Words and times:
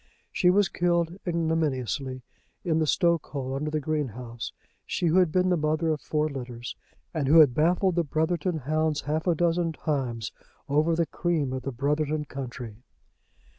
She 0.31 0.49
was 0.49 0.67
killed 0.67 1.19
ignominiously 1.27 2.23
in 2.63 2.79
the 2.79 2.87
stokehole 2.87 3.53
under 3.53 3.69
the 3.69 3.79
greenhouse, 3.79 4.51
she 4.83 5.05
who 5.05 5.17
had 5.19 5.31
been 5.31 5.49
the 5.49 5.57
mother 5.57 5.89
of 5.89 6.01
four 6.01 6.27
litters, 6.27 6.75
and 7.13 7.27
who 7.27 7.37
had 7.37 7.53
baffled 7.53 7.93
the 7.93 8.03
Brotherton 8.03 8.57
hounds 8.57 9.01
half 9.01 9.27
a 9.27 9.35
dozen 9.35 9.73
times 9.73 10.31
over 10.67 10.95
the 10.95 11.05
cream 11.05 11.53
of 11.53 11.61
the 11.61 11.71
Brotherton 11.71 12.25
country! 12.25 12.77